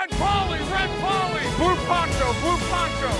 [0.00, 3.10] Red Polly, Red Polly, Blue Poncho, Blue Poncho.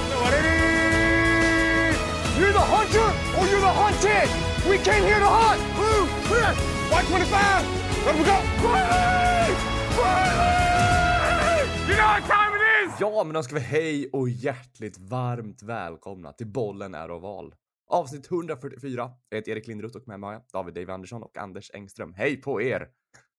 [2.39, 4.29] You're the hunter or you're the hunted.
[4.71, 5.61] We came here to hunt.
[5.77, 6.53] Blue, clear.
[6.91, 7.67] White 25.
[8.07, 8.37] Let we go.
[8.65, 9.55] Riley!
[9.99, 11.69] Riley!
[11.89, 13.01] You know what time it is?
[13.01, 17.55] Ja, men då ska vi hej och hjärtligt varmt välkomna till Bollen är oval.
[17.91, 19.11] Avsnitt 144.
[19.29, 22.15] Jag heter Erik Lindroth och med mig har jag David Dave Andersson och Anders Engström.
[22.15, 22.89] Hej på er!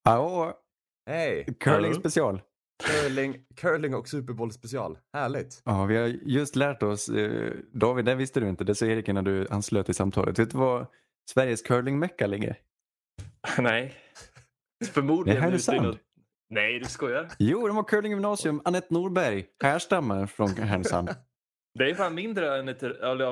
[0.04, 0.54] Ja,
[1.06, 1.46] Hej!
[1.60, 2.42] curling special.
[2.84, 4.98] Curling, curling och Super Bowl special.
[5.14, 5.62] Härligt!
[5.66, 9.08] Ja, vi har just lärt oss, eh, David, det visste du inte, det sa Erik
[9.08, 10.40] när du anslöt till samtalet.
[10.40, 10.88] Vet du var
[11.32, 12.58] Sveriges curlingmecka ligger?
[13.58, 13.94] Nej.
[14.80, 15.82] Det Förmodligen här är ute i sant.
[15.82, 16.00] något...
[16.50, 17.28] Nej, du skojar.
[17.40, 18.62] Jo, de har curlinggymnasium.
[18.66, 21.10] Anette Norberg härstammar från Härnösand.
[21.80, 22.84] Det är fan mindre än ett,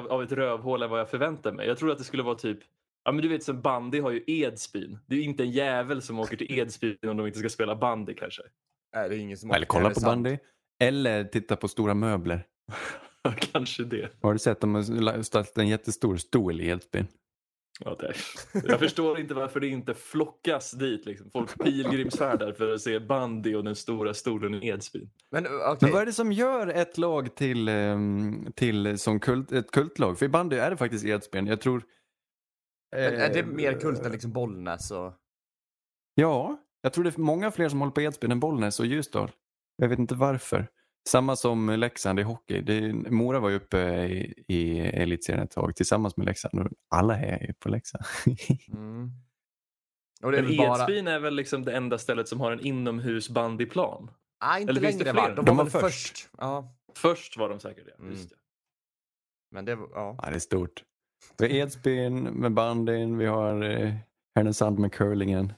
[0.10, 1.68] av ett rövhål än vad jag förväntade mig.
[1.68, 2.60] Jag trodde att det skulle vara typ
[3.04, 5.00] Ja men du vet som bandy har ju Edsbyn.
[5.06, 7.76] Det är ju inte en jävel som åker till Edsbyn om de inte ska spela
[7.76, 8.42] bandy kanske.
[8.96, 10.24] Nej, det är ingen som Eller kolla är på sant?
[10.24, 10.38] bandy.
[10.80, 12.46] Eller titta på stora möbler.
[13.52, 14.10] kanske det.
[14.22, 14.62] Har du sett?
[14.62, 17.08] De har ställt en jättestor stol i Edsbyn.
[17.86, 18.14] Ja, det.
[18.68, 21.06] Jag förstår inte varför det inte flockas dit.
[21.06, 21.32] Liksom.
[21.32, 25.10] Folk pilgrimsfärdar för att se bandy och den stora stolen i Edsbyn.
[25.32, 25.78] Men uh, okej.
[25.82, 30.20] Men vad är det som gör ett lag till, ehm, till som kult, ett kultlag?
[30.20, 31.48] För i bandy är det faktiskt Edsbyn.
[31.48, 31.84] Jag tror...
[32.92, 35.14] Men är det eh, mer kult än liksom Bollnäs och...
[36.16, 39.32] Ja, jag tror det är många fler som håller på Edsbyn än Bollnäs och Ljusdal.
[39.76, 40.68] Jag vet inte varför.
[41.10, 42.62] Samma som Leksand i hockey.
[42.62, 46.60] Det Mora var ju uppe i, i elitserien ett tag tillsammans med Leksand.
[46.60, 48.04] Och alla är ju på Leksand.
[48.74, 49.12] Mm.
[50.24, 50.80] Och det är bara...
[50.80, 54.12] Edsbyn är väl liksom det enda stället som har en inomhusbandyplan.
[54.44, 55.26] Nej, inte Eller finns det längre va?
[55.26, 55.36] fler?
[55.36, 55.84] De, De var var först.
[55.84, 56.30] först.
[56.38, 56.76] Ja.
[56.96, 57.94] Först var de säkert det.
[58.00, 58.12] Mm.
[58.12, 58.36] Just det.
[59.52, 59.90] Men det var...
[59.94, 60.20] Ja.
[60.24, 60.84] ja, det är stort.
[61.38, 63.18] Vi har Edsbyn med bandyn.
[63.18, 63.94] Vi har eh,
[64.36, 65.54] Härnösand med curlingen.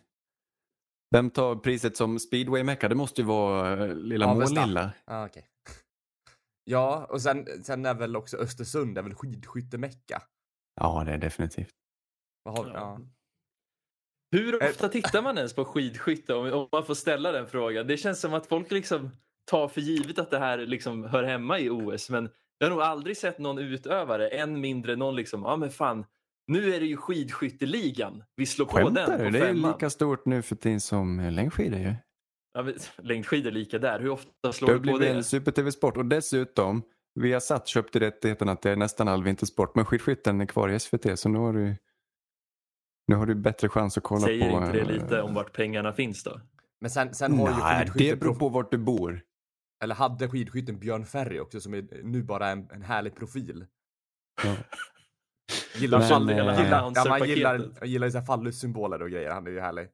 [1.11, 2.89] Vem tar priset som speedway-mecka?
[2.89, 4.61] Det måste ju vara eh, lilla Avesta.
[4.61, 4.91] Målilla.
[5.05, 5.47] Ah, okej.
[6.63, 10.21] Ja, och sen, sen är väl också Östersund är väl skidskyttemecka.
[10.81, 11.73] Ja, det är definitivt.
[12.43, 12.73] Vad har, Ja.
[12.73, 12.99] ja.
[14.31, 14.69] Hur Eh.
[14.69, 17.87] ofta tittar man ens på skidskytte om, om man får ställa den frågan?
[17.87, 19.09] Det känns som att folk liksom
[19.51, 22.81] tar för givet att det här liksom hör hemma i OS men jag har nog
[22.81, 26.05] aldrig sett någon utövare, än mindre någon liksom, ja men fan,
[26.51, 29.29] nu är det ju skidskytteligan, vi slår på den på du?
[29.29, 31.95] Det är lika stort nu för tiden som längdskidor ju.
[32.53, 35.09] Ja, längdskidor är lika där, hur ofta slår Det du på blivit det?
[35.09, 36.83] en super-tv-sport och dessutom,
[37.19, 41.19] vi har satt köpte rättigheterna till nästan all vintersport men skidskytten är kvar i SVT
[41.19, 41.75] så nu har du,
[43.07, 44.57] nu har du bättre chans att kolla Säger på.
[44.57, 46.41] inte det eh, lite om vart pengarna finns då?
[46.81, 48.15] Men sen, sen har ju Nej, det skidskytte...
[48.17, 49.21] beror på vart du bor.
[49.83, 53.65] Eller hade skidskytten Björn Ferry också som är nu bara en, en härlig profil.
[54.43, 54.55] Ja.
[55.75, 59.31] Gillar, Men, fall, eh, gillar, ja, man gillar, jag gillar ju fallussymboler och grejer.
[59.31, 59.87] Han är ju härlig.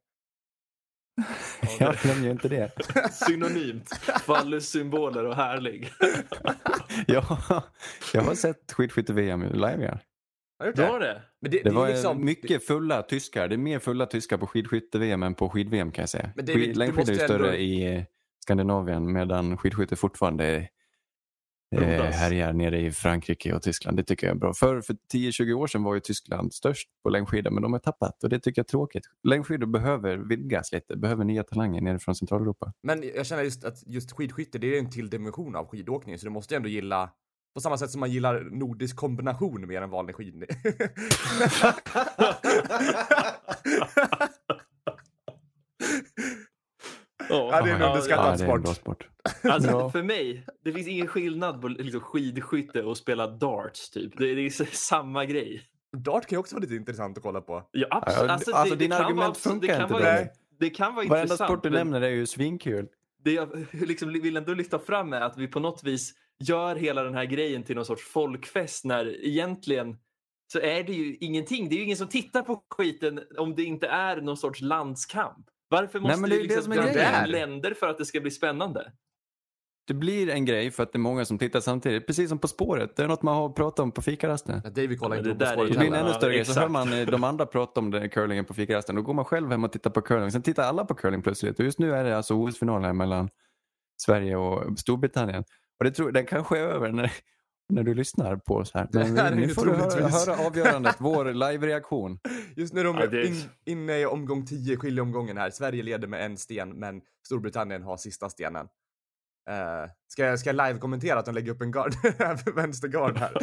[1.80, 2.72] Jag glömmer ju inte det.
[3.12, 3.90] Synonymt,
[4.26, 5.90] fallussymboler och härlig.
[7.08, 7.38] Ja,
[8.14, 10.00] jag har sett skidskytte-VM live ja.
[10.60, 11.22] Har du har det?
[11.42, 13.48] Men det, Det det är var liksom, mycket fulla tyskar.
[13.48, 16.32] Det är mer fulla tyskar på skidskytte-VM än på skid-VM kan jag säga.
[16.36, 18.04] Längdskidor är ju måste ändå- större i eh,
[18.44, 20.68] Skandinavien medan skidskytte fortfarande
[21.76, 23.98] eh, härjar nere i Frankrike och Tyskland.
[23.98, 24.54] Det tycker jag är bra.
[24.54, 28.24] För, för 10-20 år sedan var ju Tyskland störst på längdskidor men de har tappat
[28.24, 29.04] och det tycker jag är tråkigt.
[29.24, 32.74] Längdskidor behöver vidgas lite, behöver nya talanger nere från Centraleuropa.
[32.84, 36.26] Men jag känner just att just skidskytte, det är en till dimension av skidåkning, så
[36.26, 37.10] du måste ju ändå gilla
[37.54, 40.44] på samma sätt som man gillar nordisk kombination mer än vanlig skid.
[47.30, 48.62] Ja, det är en underskattad Ja, det är en sport.
[48.64, 49.08] bra sport.
[49.44, 49.90] Alltså, Ja.
[49.90, 53.90] För mig, det finns ingen skillnad på liksom, skidskytte och spela darts.
[53.90, 54.18] Typ.
[54.18, 55.62] Det, det är samma grej.
[55.98, 57.64] Dart kan ju också vara lite intressant att kolla på.
[57.72, 58.32] Ja, absolut.
[58.32, 60.28] Alltså, alltså, det, det dina kan argument vara, funkar det inte, vara, David.
[60.60, 61.50] Det kan vara Varenda intressant.
[61.50, 62.88] sport du men nämner är ju svinkul.
[63.24, 67.04] Det jag liksom vill ändå lyfta fram är att vi på något vis gör hela
[67.04, 69.98] den här grejen till någon sorts folkfest när egentligen
[70.54, 71.70] så är det ju ingenting.
[71.70, 75.46] Det är ju ingen som tittar på skiten om det inte är någon sorts landskamp.
[75.70, 78.32] Varför måste men det det liksom som är dra länder för att det ska bli
[78.32, 78.92] spännande?
[79.88, 82.08] Det blir en grej för att det är många som tittar samtidigt.
[82.08, 82.96] Precis som På spåret.
[82.96, 84.62] Det är något man har pratat om på fikarasten.
[84.64, 86.46] Ja, David kollar Ja, inte det på spåret Det blir en Ja, ännu större grej.
[86.46, 88.96] Så hör man eh, de andra prata om det, curlingen på fikarasten.
[88.96, 90.32] Då går man själv hem och tittar på curling.
[90.32, 91.60] Sen tittar alla på curling plötsligt.
[91.60, 93.30] Och just nu är det alltså OS-final här mellan
[94.02, 95.44] Sverige och Storbritannien.
[95.80, 97.12] Och det tror, den kanske är över när,
[97.70, 98.88] när du lyssnar på oss här.
[98.92, 102.20] Men Det här är nu får du höra, höra avgörandet, vår live-reaktion.
[102.56, 105.50] Just nu är de Ja, det är- in, inne i omgång 10, skiljeomgången här.
[105.50, 108.66] Sverige leder med en sten, men Storbritannien har sista stenen.
[109.50, 111.94] Uh, ska, jag, ska jag live-kommentera att de lägger upp en guard,
[112.56, 113.32] vänstergard här?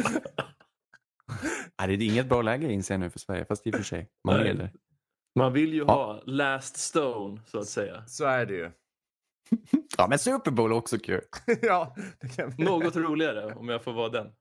[1.79, 3.83] Nej, det är inget bra läge inser jag nu för Sverige, fast i och för
[3.83, 4.09] sig.
[4.27, 4.71] Man leder.
[5.39, 5.85] Man vill ju Ja.
[5.93, 8.03] ha last stone så att säga.
[8.07, 8.71] Så är det ju.
[9.97, 11.21] Ja, men Super Bowl är också kul.
[11.61, 12.63] ja, det kan vi.
[12.63, 14.31] Något roligare om jag får vara den.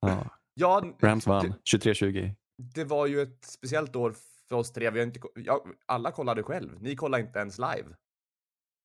[0.00, 0.24] Ja.
[0.54, 2.34] Ja, Rams vann det, 23-20.
[2.74, 4.14] det var ju ett speciellt år
[4.48, 4.90] för oss tre.
[4.90, 6.82] Vi har inte, ja, alla kollade själv.
[6.82, 7.96] Ni kollade inte ens live.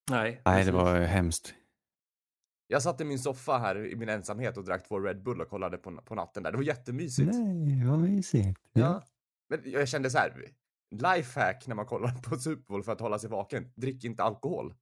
[0.09, 1.53] Nej, Nej, det var hemskt.
[2.67, 5.49] Jag satt i min soffa här i min ensamhet och drack två Red Bull och
[5.49, 6.51] kollade på, på natten där.
[6.51, 7.31] Det var jättemysigt.
[7.33, 8.59] Nej, vad mysigt.
[8.73, 9.03] Ja.
[9.49, 10.51] Men jag kände så här.
[10.95, 13.71] Lifehack när man kollar på Super Bowl för att hålla sig vaken.
[13.75, 14.73] Drick inte alkohol.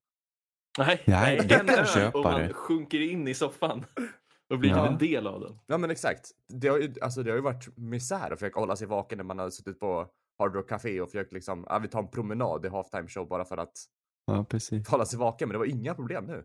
[0.78, 2.54] Nej, Nej, det kan jag köpa och man det.
[2.54, 3.86] sjunker in i soffan
[4.54, 4.88] och blir Ja.
[4.88, 5.60] en del av den.
[5.68, 6.32] Ja men exakt.
[6.54, 9.26] Det har ju, alltså, det har ju varit misär att försöka hålla sig vaken när
[9.26, 10.08] man har suttit på
[10.40, 13.46] Hard Rock Café och försökt liksom, ja vi tar en promenad i halftime show bara
[13.46, 13.74] för att
[14.28, 14.88] Ja, precis.
[14.88, 15.48] hålla sig vaken.
[15.48, 16.44] Men det var inga problem nu.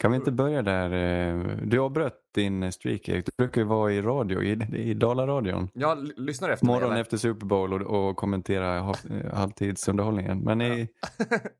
[0.00, 0.90] Kan vi inte börja där?
[0.92, 3.26] eh, Du avbröt din streak, Erik.
[3.26, 5.68] Du brukar ju vara i radio, i, i Dalaradion.
[5.74, 7.00] Jag l- lyssnar efter mig, Morgon eller?
[7.00, 8.92] efter Super Bowl och, och kommentera eh,
[9.34, 10.38] halvtidsunderhållningen.
[10.44, 10.88] Men i,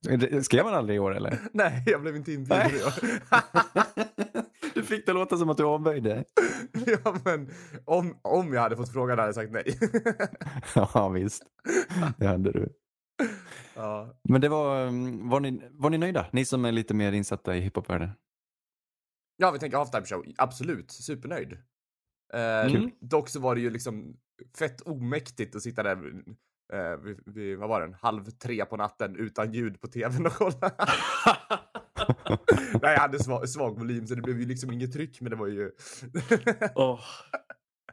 [0.00, 1.38] det- skrev man aldrig i år eller?
[1.52, 2.92] Nej, jag blev inte inbjuden i år.
[4.74, 6.24] du fick det låta som att du avböjde.
[6.86, 7.50] ja men
[7.84, 9.78] om, om jag hade fått frågan hade jag sagt nej.
[10.74, 11.42] ja visst,
[12.16, 12.68] det hade du.
[13.76, 14.14] ja.
[14.28, 16.26] Men det var, mm, var ni, var ni nöjda?
[16.32, 18.10] Ni som är lite mer insatta i hiphopvärlden.
[19.40, 20.24] Ja, vi tänker halftime show.
[20.36, 21.52] Absolut, supernöjd.
[22.32, 22.90] Eh, Kul.
[23.00, 24.16] Dock så var det ju liksom
[24.58, 25.96] fett omäktigt att sitta där
[26.72, 30.32] eh, vid, vid, vad var den, halv tre på natten utan ljud på tvn och
[30.32, 30.70] kolla.
[32.82, 35.36] Nej, jag hade svag, svag volym så det blev ju liksom inget tryck men det
[35.36, 35.70] var ju...
[36.74, 37.00] Åh.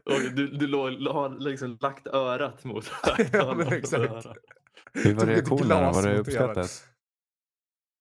[0.05, 2.91] Och du du lå- har liksom lagt örat mot
[3.33, 4.27] ja men exakt.
[4.93, 5.91] Hur var reaktionerna?
[5.91, 6.87] Var det uppskattat?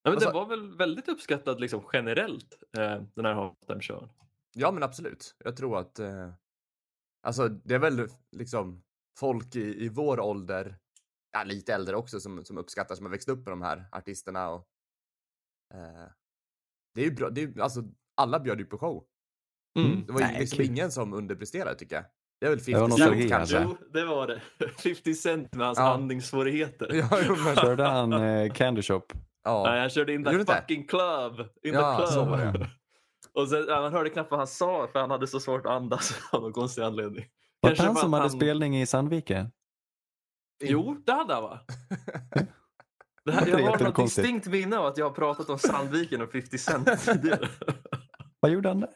[0.07, 4.09] Ja, men det Alltså- var väl väldigt uppskattat liksom generellt, eh, den här halftime showen.
[4.55, 5.35] Ja men absolut.
[5.45, 6.33] Jag tror att eh,
[7.27, 8.83] alltså det är väl liksom
[9.19, 10.79] folk i, i vår ålder,
[11.33, 14.49] ja lite äldre också som, som uppskattar som har växt upp med de här artisterna
[14.51, 14.67] och
[15.75, 16.11] eh,
[16.95, 17.31] det är ju bra.
[17.31, 17.83] Det är, alltså
[18.17, 19.05] alla bjöd ju på show.
[19.79, 20.07] Mm.
[20.07, 22.05] Det var ju Nej, liksom ingen som underpresterade tycker jag.
[22.41, 23.63] Det är väl 50 Det var Cent kanske.
[23.63, 24.41] Jo, det var det.
[24.83, 25.95] 50 Cent med hans Ja.
[25.95, 26.91] andningssvårigheter.
[26.95, 29.03] Ja, jo, men, Körde han eh, Candy Shop?
[29.47, 29.81] Nej, ja.
[29.81, 30.55] han körde in inte?
[30.61, 31.41] fucking club.
[31.63, 32.53] In Ja, the så club.
[32.59, 32.71] det.
[33.41, 36.19] Och sen, man hörde knappt vad han sa för han hade så svårt att andas
[36.33, 37.25] av någon konstig anledning.
[37.61, 39.51] Var det han som hade han- spelning i Sandviken?
[40.65, 41.61] Jo, det hade han va?
[42.31, 42.47] Det
[43.25, 46.23] Det här, är jag har något distinkt minne av att jag har pratat om Sandviken
[46.23, 47.49] och 50 Cent tidigare.
[48.41, 48.93] Vad gjorde han där?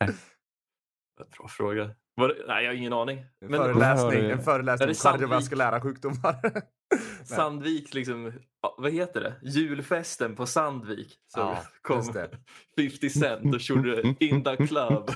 [1.39, 1.91] Bra fråga.
[2.15, 3.19] Var nej, jag har ingen aning.
[3.19, 6.63] En Men föreläsning, en föreläsning om kardiovaskulära sjukdomar.
[7.25, 8.33] Sandvik, liksom,
[8.79, 9.35] vad heter det?
[9.43, 11.19] Julfesten på Sandvik.
[11.27, 12.31] Så Ja, kom just det.
[12.91, 15.11] 50 Cent och gjorde In the Club.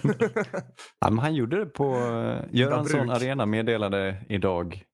[1.01, 3.11] Ja, men han gjorde det på uh, Göransson.
[3.11, 4.85] Arena meddelade idag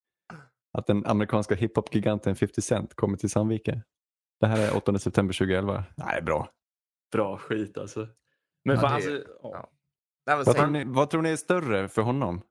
[0.79, 3.83] att den amerikanska hiphop-giganten 50 Cent kommer till Sandviken.
[4.41, 5.85] Det här är 8 september 2011.
[5.97, 6.49] Nej, bra.
[7.13, 8.09] Bra skit alltså.
[8.65, 9.71] Men Ja, fan, det- alltså, ja.
[10.37, 12.43] Nej, Vad tror, ni, vad tror ni är större för honom?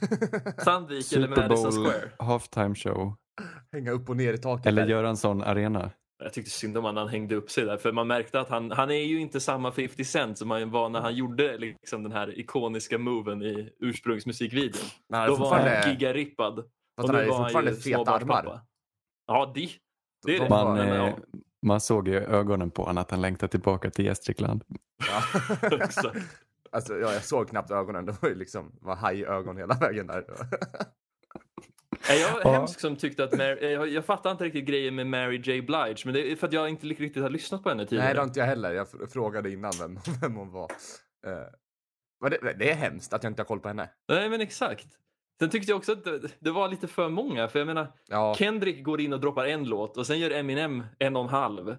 [0.64, 2.10] Sandvik eller Super Madison Bowl Square?
[2.18, 3.14] halftime show
[3.72, 4.66] Hänga upp och ner i taket.
[4.66, 4.88] eller där.
[4.90, 5.90] Göransson Arena?
[6.22, 7.76] Jag tyckte synd om han han hängde upp sig där.
[7.76, 10.88] För man märkte att han, han är ju inte samma 50 Cent som han var
[10.88, 14.82] när han gjorde liksom den här ikoniska moven i ursprungsmusikvideon.
[15.12, 16.58] Han Då var han gigarippad.
[16.58, 16.66] Och
[16.96, 18.04] han nu var han fortfarande ju feta armar.
[18.20, 18.60] småbarnspappa.
[19.26, 19.68] Ja, det,
[20.26, 20.50] det är De det.
[20.50, 21.16] Man, Men, eh, ja,
[21.66, 24.64] man såg i ögonen på honom att han längtade tillbaka till Gästrikland.
[25.08, 25.40] Ja.
[26.72, 28.06] alltså, ja, jag såg knappt ögonen.
[28.06, 30.24] Det var ju liksom var hajögon hela vägen där.
[32.08, 32.52] Jag var Ja.
[32.52, 35.96] hemsk som tyckte att Mary, jag, jag fattar inte riktigt grejen med Mary J Blige.
[36.04, 38.04] Men det är för att jag inte riktigt har lyssnat på henne tidigare.
[38.04, 38.72] Nej, det har inte jag heller.
[38.72, 40.70] Jag fr- frågade innan vem, vem hon var.
[41.26, 41.32] Uh,
[42.20, 43.90] men det, det är hemskt att jag inte har koll på henne.
[44.08, 44.86] Nej, men exakt.
[45.40, 47.48] Sen tyckte jag också att det, det var lite för många.
[47.48, 50.84] För jag menar, Ja, Kendrick går in och droppar en låt och sen gör Eminem
[50.98, 51.64] en och en halv.
[51.66, 51.76] Men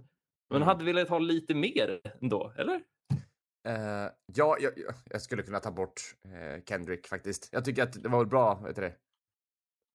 [0.55, 0.67] Mm.
[0.67, 2.81] hade velat ha lite mer ändå, eller?
[3.67, 4.73] Eh, ja jag,
[5.09, 7.49] jag- skulle kunna ta bort eh, Kendrick faktiskt.
[7.51, 8.95] Jag tycker att det var ett bra, vet du det,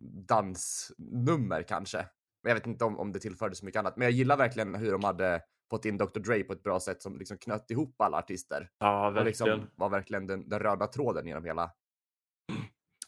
[0.05, 1.99] dansnummer kanske.
[2.43, 3.97] Men jag vet inte om, om det tillförde så mycket annat.
[3.97, 6.19] Men jag gillar verkligen hur de hade fått in Dr.
[6.21, 8.71] Dre på ett bra sätt som liksom knöt ihop alla artister.
[8.79, 9.27] Ja, Och verkligen.
[9.27, 11.71] liksom var verkligen den, den röda tråden genom hela.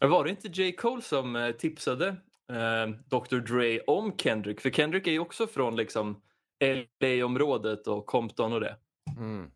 [0.00, 0.72] Var det inte J.
[0.72, 2.08] Cole som eh, tipsade
[2.52, 3.36] eh, Dr.
[3.36, 4.60] Dre om Kendrick?
[4.60, 6.22] För Kendrick är ju också från liksom
[7.00, 8.76] LA-området och Compton och det.
[9.16, 9.50] Mm.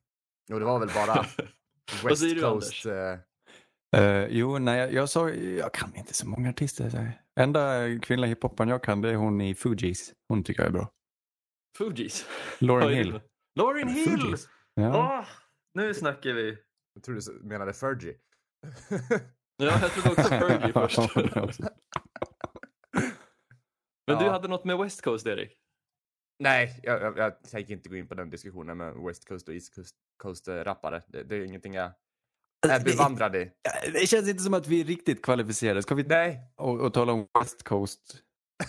[0.52, 1.14] Jo, det var väl bara
[2.02, 2.86] Vad West säger du, Coast.
[2.86, 3.18] Eh,
[3.96, 6.90] Uh, jo, nej, jag, jag sa, jag kan inte så många artister.
[6.90, 7.06] Så.
[7.40, 10.12] Enda kvinnliga hiphopparen jag kan det är hon i Fugees.
[10.28, 10.90] Hon tycker jag är bra.
[11.78, 12.26] Fugees.
[12.58, 13.20] Lauren Oj, Hill.
[13.58, 14.20] Lauren Hill!
[14.20, 14.48] Fugees.
[14.74, 15.18] Ja.
[15.20, 15.26] Åh,
[15.74, 16.58] nu snackar vi.
[16.94, 18.14] jag tror du menade Fergie.
[19.56, 20.98] Ja, jag trodde också Fergie först.
[20.98, 21.08] Ja.
[24.06, 24.30] Men du Ja.
[24.32, 25.52] hade något med West Coast, Erik?
[26.42, 29.54] Nej, jag, jag, jag tänker inte gå in på den diskussionen med West Coast och
[29.54, 31.02] East Coast, Coast eh, rappare.
[31.06, 31.92] Det, det är ingenting jag är
[32.72, 33.50] Alltså, det- bevandrad i.
[33.92, 35.82] Det känns inte som att vi är riktigt kvalificerade.
[35.82, 36.38] Ska vi Nej.
[36.56, 38.00] och, och tala om West Coast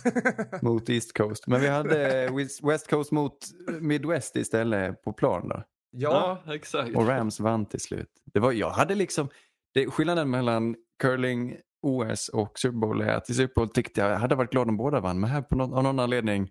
[0.61, 1.47] mot East Coast?
[1.47, 3.37] Men vi hade West- West Coast mot
[3.81, 5.63] Midwest istället på plan då.
[5.91, 6.95] ja, Ja, exakt.
[6.95, 8.09] Och Rams vann till slut.
[8.33, 9.29] Det var, jag hade liksom,
[9.73, 14.11] det, skillnaden mellan curling OS och Super Bowl är att i Super Bowl tyckte jag,
[14.11, 16.49] jag hade varit glad om båda vann, men här på någon, av någon anledning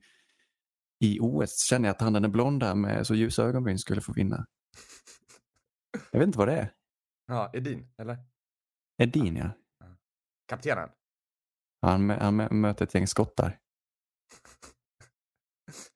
[1.03, 4.13] i OS känner jag att han den är blonda med så ljusa ögonbryn skulle få
[4.13, 4.47] vinna.
[6.11, 6.73] Jag vet inte vad det är.
[7.27, 8.19] ja, Edin, eller?
[9.03, 9.51] Edin ja.
[10.49, 10.89] Kaptenen?
[11.81, 13.59] Han, han mö- möter ett gäng skottar.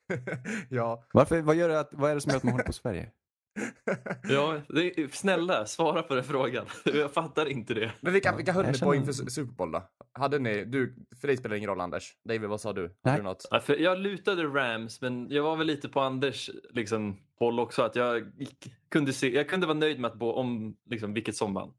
[0.68, 1.04] ja.
[1.12, 3.12] Varför, vad, gör det att, vad är det som gör att man håller på Sverige?
[4.28, 6.66] Ja, det är, snälla, svara på den frågan.
[6.84, 7.92] Jag fattar inte det.
[8.00, 9.82] Men vilka, vilka höll ni på inför Su- Super Bowl då?
[10.12, 12.16] Hade ni, du, för dig spelar det ingen roll Anders.
[12.24, 12.96] David, vad sa du?
[13.04, 13.16] Nej.
[13.16, 13.46] du något?
[13.50, 17.82] Ja, för jag lutade Rams, men jag var väl lite på Anders liksom, håll också.
[17.82, 21.36] Att jag, gick- kunde se, jag kunde vara nöjd med att bo, om liksom, vilket
[21.36, 21.72] som vann.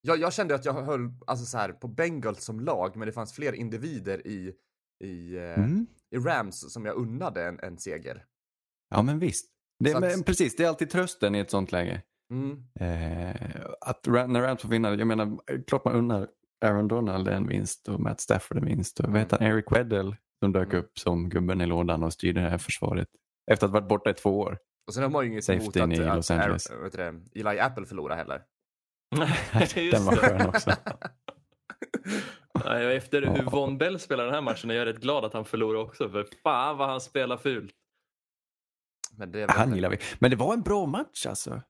[0.00, 3.12] Jag, jag kände att jag höll alltså så här, på Bengals som lag, men det
[3.12, 4.52] fanns fler individer i,
[5.04, 5.86] i, eh, Mm.
[6.10, 8.24] i Rams som jag unnade en, en seger.
[8.90, 9.50] Ja men visst.
[9.78, 12.02] Det, att- men precis, det är alltid trösten i ett sånt läge.
[12.30, 12.64] Mm.
[12.80, 13.36] Eh,
[13.80, 16.28] att när Rams får vinna, jag menar, klart man unnar
[16.64, 19.00] Aaron Donald en vinst och Matt Stafford en vinst.
[19.00, 19.20] Och Mm.
[19.20, 20.78] vet han, Eric Weddle som dök Mm.
[20.84, 23.08] upp som gubben i lådan och styrde det här försvaret.
[23.50, 24.58] Efter att ha varit borta i två år.
[24.86, 26.70] Och sen har man ju inget emot att, i att, Los att, Angeles.
[26.70, 28.42] vet det, Eli Apple förlorar heller.
[29.90, 30.70] Den var skön också.
[32.64, 33.42] Nej, efter hur.
[33.50, 36.08] Von Bell spelar den här matchen är jag rätt glad att han förlorar också.
[36.08, 37.72] För fan vad han spelar fult.
[39.16, 39.98] Men det Han gillar vi.
[40.18, 41.62] Men det var en bra match alltså.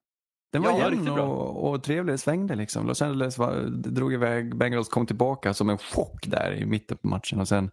[0.53, 2.87] Den var Ja, jämn och, och trevlig, svängde liksom.
[2.87, 7.09] Los Angeles var, drog iväg, Bengals kom tillbaka som en chock där i mitten på
[7.09, 7.71] matchen och sen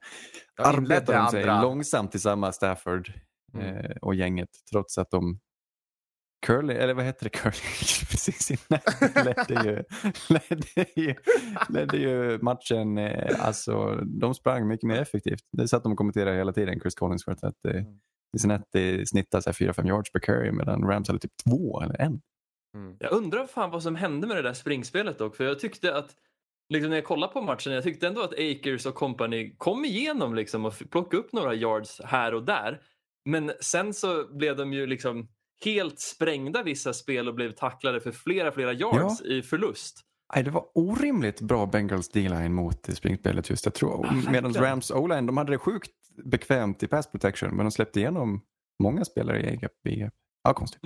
[0.58, 3.14] Ja, arbetade de sig andra- långsamt tillsammans Stafford
[3.54, 3.76] Mm.
[3.76, 5.40] eh, och gänget trots att de
[6.46, 7.30] Curly, eller vad heter det?
[7.30, 7.56] Curly?
[8.18, 9.84] Cincinnati ledde ju,
[10.30, 11.16] ledde ju,
[11.70, 12.98] ledde ju matchen.
[12.98, 15.44] Eh, alltså, de sprang mycket mer effektivt.
[15.52, 18.00] Det satt de och kommenterade hela tiden, Chris Collinsworth, att eh, Mm.
[18.32, 22.22] Cincinnati snittar 4-5 yards per carry medan Rams hade typ två eller en.
[22.76, 22.98] Mm.
[23.00, 25.36] Jag undrar fan vad som hände med det där springspelet dock.
[25.36, 26.16] För jag tyckte att,
[26.70, 30.36] liksom när jag kollade på matchen, jag tyckte ändå att Akers och company kom igenom
[30.36, 32.82] liksom och plockade upp några yards här och där.
[33.26, 35.28] Men sen så blev de ju liksom
[35.66, 40.02] helt sprängda vissa spel och blev tacklade för flera, flera yards i förlust.
[40.36, 43.66] Nej, det var orimligt bra Bengals D-line mot springspelet just.
[43.66, 44.06] Jag tror.
[44.26, 44.54] Ja, Medan.
[44.54, 45.92] Rams O-line, de hade det sjukt
[46.24, 48.42] bekvämt i pass protection men de släppte igenom
[48.84, 49.72] många spelare i A-gap.
[50.44, 50.82] Ja, konstigt.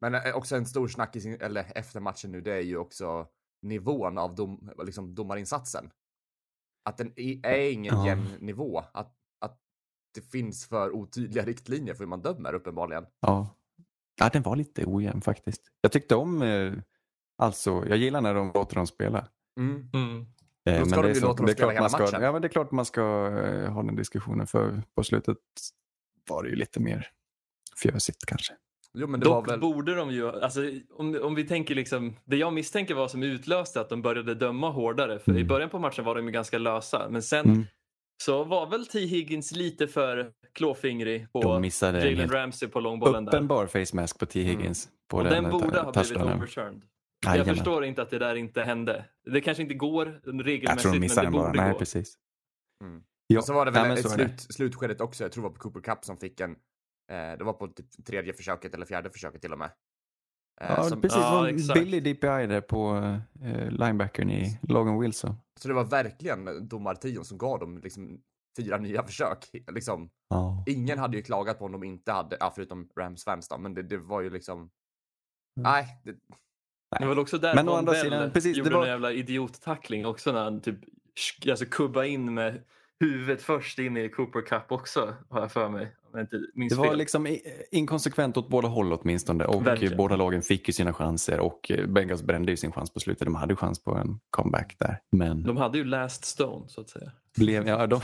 [0.00, 2.76] Men eh, också en stor snack i sin, eller efter matchen nu, det är ju
[2.76, 3.26] också
[3.62, 5.90] nivån av dom, liksom domarinsatsen.
[6.84, 8.06] Att den är ingen Ja.
[8.06, 8.78] jämn nivå.
[8.78, 9.58] Att, att
[10.14, 13.06] det finns för otydliga riktlinjer för hur man dömer uppenbarligen.
[13.20, 13.56] Ja.
[14.20, 15.62] ja, den var lite ojämn faktiskt.
[15.80, 16.72] Jag tyckte om, eh,
[17.38, 19.26] alltså, jag gillar när de låter dem spela.
[19.60, 19.88] Mm.
[19.94, 20.26] Mm.
[20.68, 22.22] Eh, Då ska de det är ju låta dem spela klart hela man ska, matchen.
[22.22, 25.36] Ja, men det är klart man ska eh, ha den diskussionen för på slutet
[26.28, 27.08] var det ju lite mer
[27.82, 28.52] fjösigt kanske.
[28.94, 29.60] Jo men det var Dock väl...
[29.60, 30.60] borde de ju, alltså,
[30.92, 34.70] om, om vi tänker liksom, det jag misstänker var som utlöste att de började döma
[34.70, 35.18] hårdare.
[35.18, 35.46] För i Mm.
[35.48, 37.08] början på matchen var de ju ganska lösa.
[37.10, 37.64] Men sen Mm.
[38.22, 38.98] så var väl T.
[39.06, 43.32] Higgins lite för klåfingrig på De missade en Jalen Ramsey på långbollen där.
[43.32, 44.42] uppenbar face mask på T.
[44.42, 44.88] Higgins.
[45.08, 46.82] På Och den eh, borde ha blivit overturned.
[47.24, 47.54] Jag Jajamän.
[47.54, 49.04] förstår inte att det där inte hände.
[49.32, 51.48] Det kanske inte går Jag tror regelmässigt, de missade men den det bara.
[51.52, 51.78] borde Nej, gå.
[51.78, 52.18] precis.
[52.84, 53.02] Mm.
[53.26, 55.24] Ja, Och så var det nej, väl men ett slut, slutskedet också.
[55.24, 56.50] Jag tror det var på Cooper Cup som fick en...
[57.10, 59.70] Eh, det var på typ tredje försöket eller fjärde försöket till och med.
[60.60, 61.18] Eh, Ja, som, precis.
[61.18, 62.96] Ja, var billig DPI där på
[63.42, 65.34] eh, linebackern i Logan Wilson.
[65.60, 68.20] Så det var verkligen domartion som gav dem liksom
[68.56, 69.50] fyra nya försök.
[69.72, 70.64] Liksom, Ja.
[70.66, 73.74] ingen hade ju klagat på om de inte hade, ja, förutom Rams fans då, men
[73.74, 74.58] det, det var ju liksom...
[74.60, 74.70] Mm.
[75.72, 76.16] Nej, det,
[76.90, 78.88] Det var väl också där Men å andra Bell sidan, precis, gjorde det var- en
[78.90, 80.78] jävla idiottackling också när han typ
[81.50, 82.62] alltså, kubba in med
[83.00, 85.96] huvudet först in i Cooper Cup också, har jag för mig.
[86.12, 86.26] Jag
[86.70, 86.98] Det var fel.
[86.98, 87.36] liksom
[87.70, 89.96] inkonsekvent åt båda håll åtminstone och Verkligen.
[89.96, 93.24] båda lagen fick ju sina chanser och eh, Bengals brände ju sin chans på slutet.
[93.24, 94.98] De hade ju chans på en comeback där.
[95.12, 97.12] Men De hade ju last stone så att säga.
[97.36, 98.00] blev, ja, de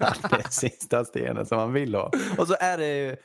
[0.00, 2.10] hade sista stenen som man vill ha.
[2.38, 3.16] Och så är det ju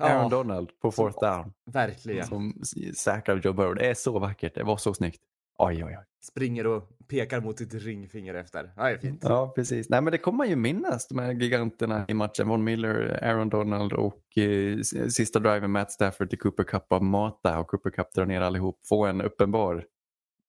[0.00, 0.28] Aaron Ja.
[0.28, 2.26] Donald på fourth down verkligen.
[2.26, 2.62] som
[2.96, 3.74] säkrar Joe Burrow.
[3.74, 4.54] Det är så vackert.
[4.54, 5.20] Det var så snyggt.
[5.58, 6.04] Oj, oj, oj.
[6.22, 8.72] Springer och pekar mot sitt ringfinger efter.
[8.76, 9.20] Ja, det är fint.
[9.24, 9.88] Ja, precis.
[9.90, 12.48] Nej, men det kommer man ju minnas, de här giganterna i matchen.
[12.48, 14.78] Von Miller, Aaron Donald och eh,
[15.08, 18.80] sista driven Matt Stafford till Cooper Cup av mata och Cooper Cup drar ner allihop.
[18.88, 19.84] Få en uppenbar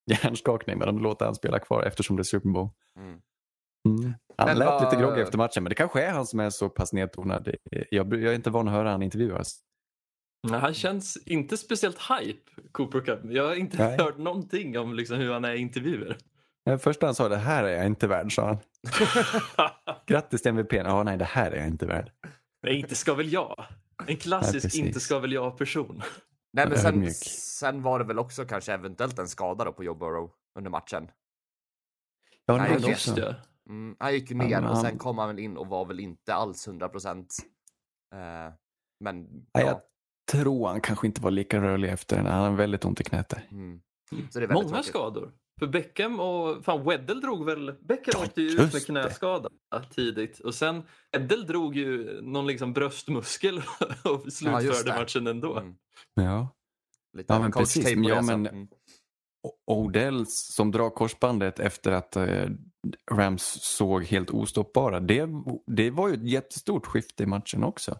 [0.05, 2.69] hjärnskakning men de låter han spela kvar eftersom det är Super Bowl.
[2.97, 3.19] Mm.
[3.89, 4.13] Mm.
[4.37, 6.49] Han Men lät vad- lite groggy efter matchen, men det kanske är han som är
[6.49, 7.55] så pass nedtonad.
[7.91, 9.59] Jag, jag är inte van att höra han intervjuas.
[10.47, 13.19] Nej, Han känns inte speciellt hype, Cooper Cup.
[13.23, 13.97] Jag har inte Nej.
[13.97, 16.17] hört någonting om liksom hur han är i intervjuer.
[16.65, 18.57] Det första han sa, det här är jag inte värd, sa han.
[20.07, 20.73] Grattis till MVP.
[20.73, 22.11] Ja, nej, det här är jag inte värd.
[22.63, 23.65] Nej, inte ska väl jag.
[24.07, 24.79] En klassisk precis.
[24.79, 26.01] inte ska väl jag-person.
[26.53, 29.95] Nej men sen, sen var det väl också kanske eventuellt en skada då på Joe
[29.95, 31.07] Burrow under matchen.
[32.45, 33.35] Ja, Nej, just var det.
[33.71, 35.67] Mm, han gick ju Ja, ner men och han- sen kom han väl in och
[35.67, 37.35] var väl inte alls 100 procent.
[38.13, 38.53] Eh,
[38.99, 39.59] men ja.
[39.61, 39.81] jag
[40.31, 42.25] tror han kanske inte var lika rörlig efter den.
[42.25, 43.47] Han har väldigt ont i knät där.
[43.51, 43.81] Mm.
[44.11, 44.85] Så det är väldigt Många tråkigt.
[44.85, 45.31] skador.
[45.59, 48.79] För Beckham och fan Weddell drog väl, Beckham Ja, åkte ju ut med det.
[48.85, 49.49] knäskada
[49.89, 53.57] tidigt och sen Weddell drog ju någon liksom bröstmuskel
[54.03, 54.95] och slutförde det.
[54.99, 55.57] matchen ändå.
[55.57, 55.75] Mm.
[56.13, 56.47] Ja.
[57.17, 57.89] Lite Ja, men precis.
[57.89, 58.67] Ja, det, men- Mm.
[59.43, 62.49] Och Odell som drar korsbandet efter att eh,
[63.11, 64.99] Rams såg helt ostoppbara.
[64.99, 65.29] Det,
[65.67, 67.97] det var ju ett jättestort skifte i matchen också.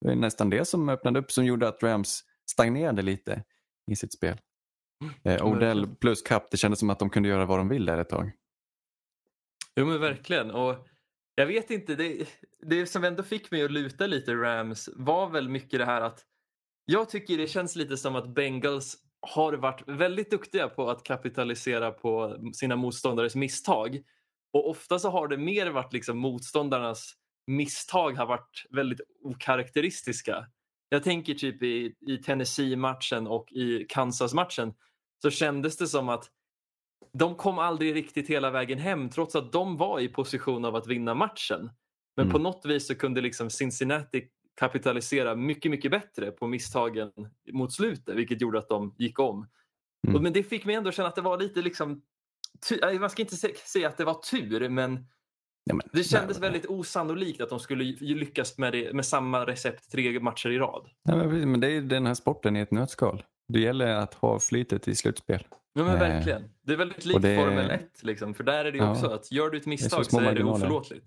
[0.00, 3.44] Det var nästan det som öppnade upp som gjorde att Rams stagnerade lite
[3.90, 4.38] i sitt spel.
[5.24, 7.98] Eh, Odell plus Cup, det kändes som att de kunde göra vad de vill där
[7.98, 8.32] ett tag.
[9.76, 10.50] Jo men verkligen.
[10.50, 10.86] Och
[11.34, 12.28] jag vet inte, det,
[12.66, 16.24] det som ändå fick mig att luta lite Rams var väl mycket det här att
[16.84, 21.90] jag tycker det känns lite som att Bengals har varit väldigt duktiga på att kapitalisera
[21.90, 24.02] på sina motståndares misstag.
[24.52, 27.14] Och ofta så har det mer varit liksom motståndarnas
[27.46, 30.46] misstag har varit väldigt okaraktäristiska.
[30.88, 34.74] Jag tänker typ i, i Tennessee-matchen och i Kansas-matchen
[35.22, 36.24] så kändes det som att
[37.12, 40.86] de kom aldrig riktigt hela vägen hem trots att de var i position av att
[40.86, 41.70] vinna matchen.
[42.16, 42.32] Men Mm.
[42.32, 47.10] på något vis så kunde liksom Cincinnati kapitalisera mycket, mycket bättre på misstagen
[47.52, 49.48] mot slutet vilket gjorde att de gick om.
[50.08, 50.22] Mm.
[50.22, 52.02] Men det fick mig ändå känna att det var lite liksom
[52.82, 55.06] nej, man ska inte säga att det var tur men
[55.64, 59.46] Ja, men, det kändes nej, väldigt osannolikt att de skulle lyckas med, det, med samma
[59.46, 60.88] recept tre matcher i rad.
[61.04, 63.22] nej, men, men det är den här sporten i ett nötskal.
[63.48, 65.46] Det gäller att ha flytet i slutspel.
[65.72, 66.50] Ja, men Eh, verkligen.
[66.62, 68.02] Det är väldigt likt det- Formel 1.
[68.02, 68.90] Liksom, för där är det ju Ja.
[68.92, 71.06] också att gör du ett misstag så, små är det oförlåtligt.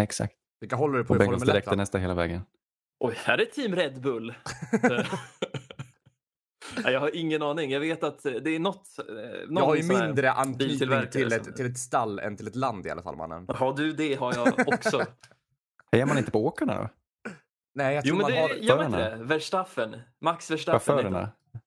[0.00, 0.34] Exakt.
[0.60, 1.76] Vilka håller du på Och i Formel 1 direkt då?
[1.76, 2.40] nästa hela vägen.
[3.00, 4.34] Oj, här är Team Red Bull.
[6.84, 7.70] Jag har ingen aning.
[7.70, 8.88] Jag vet att det är något...
[8.98, 12.56] eh, Jag någon har ju mindre anknytning till ett, till ett stall än till ett
[12.56, 13.44] land i alla fall mannen.
[13.48, 15.04] Ja, du, det har jag också.
[15.92, 16.88] Hejar man inte på åkarna då?
[17.74, 18.48] Nej, jag Jo, tror men man det har...
[18.48, 19.24] gör man inte det?
[19.24, 19.96] Verstappen.
[20.20, 20.80] Max Verstappen.
[20.80, 21.18] heter Chaufförerna?
[21.18, 21.28] han.
[21.28, 21.60] Eller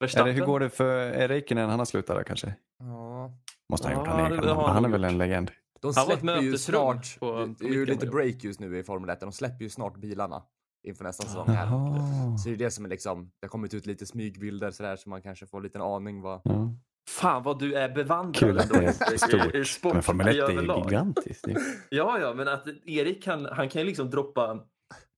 [0.00, 0.34] Verstappen.
[0.34, 1.70] hur går det för Räikkönen?
[1.70, 2.54] Han har slutat där kanske?
[2.78, 3.30] Ja.
[3.70, 4.08] Måste han ha gjort.
[4.08, 5.10] Ja, Han är, har han han är väl gjort.
[5.12, 5.50] en legend.
[5.80, 9.20] De släpper ju snart, på- det är ju lite break just nu i Formel 1,
[9.20, 10.42] de släpper ju snart bilarna
[10.88, 11.66] inför nästa säsong här.
[11.66, 12.36] Jaha.
[12.38, 15.08] Så det är det som är liksom, det har kommit ut lite smygbilder sådär så
[15.10, 16.40] man kanske får en liten aning vad...
[16.44, 16.72] Ja.
[17.10, 19.54] Fan vad du är bevandrad Kul att det är ändå i- stort.
[19.54, 20.84] i sport Men Formel 1 i är överlag.
[20.90, 21.44] gigantiskt.
[21.90, 24.60] Ja, ja, men att Erik kan, han kan ju liksom droppa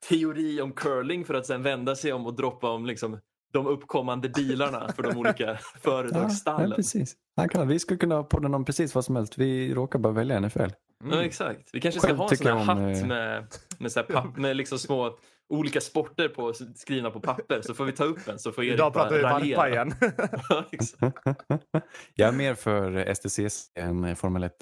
[0.08, 3.18] teori om curling för att sen vända sig om och droppa om liksom
[3.52, 6.70] de uppkommande bilarna för de olika företagsstallen.
[6.70, 7.16] ja, precis.
[7.37, 9.38] Han kan, vi skulle kunna ha podden om precis vad som helst.
[9.38, 10.61] Vi råkar bara välja NFL.
[10.61, 10.72] Mm.
[11.18, 11.70] Ja, exakt.
[11.72, 13.46] Vi kanske ska Själv ha en sån här om, hatt eh, med,
[13.78, 17.84] med, så här papp, med liksom små olika sporter på, skrivna på papper så får
[17.84, 19.68] vi ta upp en så får Erik Idag pratar vi valpa raljera.
[19.68, 19.94] igen.
[22.14, 24.52] Jag är mer för STCC än Formel 1.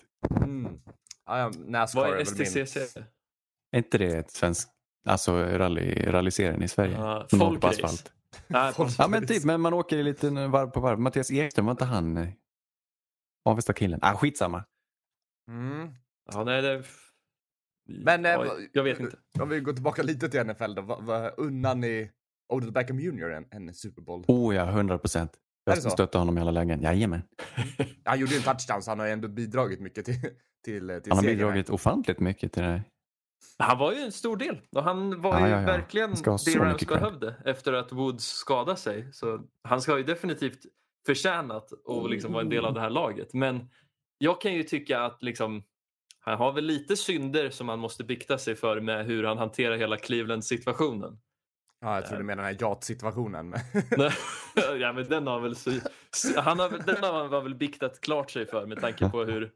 [0.45, 0.79] mm.
[1.67, 2.25] Nascar Vad är.
[2.25, 2.77] STCC?
[3.73, 4.71] Är inte det ett svenskt,
[5.09, 6.97] alltså rally, rallyserien i Sverige?
[6.97, 8.11] På folkrace.
[8.47, 10.99] Nej, Ja men typ, men man åker lite varv på varv.
[10.99, 12.29] Mattias Ekström, var inte han eh,
[13.45, 14.01] Avesta-killen?
[14.03, 14.65] Ah, skitsamma.
[15.49, 15.89] Mm.
[16.33, 16.85] Ja, nej, det...
[17.89, 19.17] Men eh, ja, jag vet inte.
[19.41, 22.11] Om vi går tillbaka lite till NFL då, vad, vad, unnar ni
[22.53, 24.25] Odell Beckham Jr en, en Super Bowl?
[24.29, 25.33] Oh ja, 100 procent.
[25.65, 26.83] Jag stöttar honom i alla lägen.
[26.83, 27.23] Jajamän.
[28.05, 30.21] Han gjorde ju en touchdown så han har ju ändå bidragit mycket till,
[30.65, 32.83] till, till Han har bidragit ofantligt mycket till det här.
[33.59, 35.67] Han var ju en stor del och han var Ja, ju ja, ja.
[35.67, 39.13] verkligen det Rams behövde efter att Woods skadade sig.
[39.13, 40.59] Så han ska ju definitivt
[41.07, 43.35] förtjänat att liksom vara en del av det här laget.
[43.35, 43.69] Men
[44.19, 45.63] jag kan ju tycka att liksom,
[46.21, 49.77] han har väl lite synder som han måste bikta sig för med hur han hanterar
[49.77, 51.19] hela Cleveland-situationen.
[51.81, 53.55] Ja, jag tror du menar den här yacht-situationen.
[54.81, 55.55] ja, men den har väl
[56.37, 59.53] han har, den har han väl biktat klart sig för med tanke på hur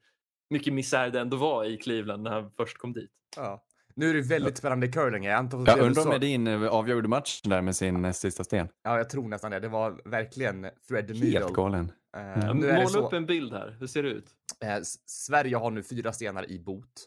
[0.50, 3.10] mycket misär det ändå var i Cleveland när han först kom dit.
[3.36, 3.64] ja.
[4.00, 5.24] Nu är det väldigt spännande i curling.
[5.24, 8.44] Jag antar att Jag undrar om Edin eh, avgjorde matchen där med sin eh, sista
[8.44, 8.68] sten.
[8.82, 9.60] Ja, jag tror nästan det.
[9.60, 11.54] Det var verkligen thread the Helt needle.
[11.54, 11.92] galen.
[12.12, 14.30] Ja, nu är det Måla så, upp en bild här, hur ser det ut?
[14.60, 17.06] S- Sverige har nu fyra stenar i bot.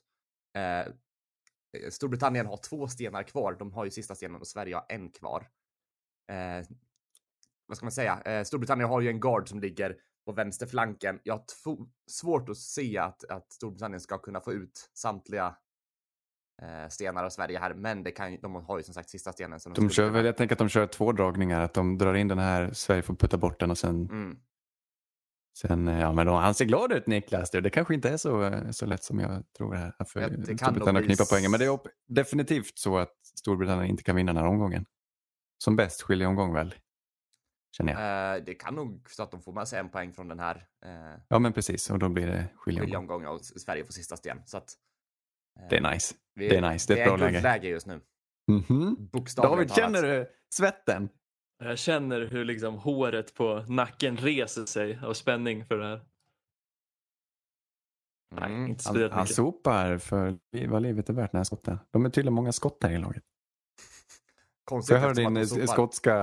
[0.58, 0.93] Eh,
[1.89, 3.56] Storbritannien har två stenar kvar.
[3.60, 5.47] De har ju sista stenen och Sverige har en kvar.
[6.32, 6.65] Eh,
[7.67, 8.45] vad ska man säga?
[8.45, 11.19] Storbritannien har ju en guard som ligger på vänsterflanken.
[11.23, 11.45] Jag har
[12.12, 15.56] svårt att se att, att Storbritannien ska kunna få ut samtliga
[16.89, 19.60] stenar av Sverige här, men det kan, de har ju som sagt sista stenen.
[19.60, 22.13] Som De skulle kör väl, jag tänker att de kör två dragningar, att de drar
[22.13, 24.38] in den här, Sverige får putta bort den och sen, Mm.
[25.58, 27.52] sen eh, ja men då, han ser glad ut Niklas.
[27.52, 30.58] Det, kanske inte är så, eh, så lätt som jag tror här för Ja, det
[30.58, 31.52] Storbritannien att knipa poängen.
[31.52, 34.86] Men det är definitivt så att Storbritannien inte kan vinna den här omgången.
[35.58, 36.76] Som bäst skiljeomgång väl?
[37.78, 38.36] Känner jag.
[38.38, 40.67] Eh, det kan nog så att de får med sig en poäng från den här
[40.86, 42.86] eh, Ja men precis, och då blir det skiljeomgång.
[42.88, 44.41] skiljeomgången och Sverige får sista sten.
[44.45, 44.73] Så att, eh,
[45.69, 46.15] Det är nice.
[46.35, 47.31] vi- det är nice, det är ett bra läge.
[47.31, 48.01] guldläge just nu.
[48.51, 49.07] Mhm.
[49.11, 49.93] Bokstavligen David, talat.
[49.93, 51.09] känner du svetten?
[51.63, 56.01] Jag känner hur liksom håret på nacken reser sig av spänning för det här.
[58.35, 58.67] Nej, Mm.
[58.67, 60.37] inte Han, han sopar för
[60.67, 61.79] vad livet är värt den här skotten.
[61.91, 63.23] De är tydligen många skott här i laget.
[64.65, 66.15] Konstigt jag eftersom din eh, skotska